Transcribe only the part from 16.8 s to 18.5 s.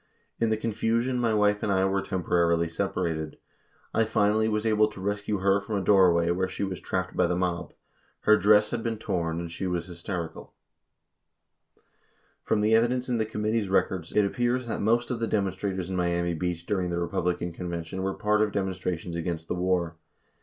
the Republican Conven tion were part